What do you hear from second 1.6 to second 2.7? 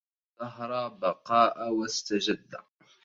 واستجد